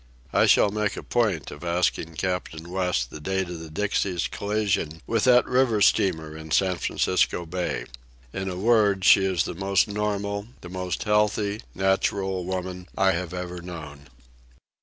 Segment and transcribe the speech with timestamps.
[0.33, 4.99] I shall make a point of asking Captain West the date of the Dixie's collision
[5.05, 7.85] with that river steamer in San Francisco Bay.
[8.33, 13.31] In a word, she is the most normal, the most healthy, natural woman I have
[13.31, 14.07] ever known.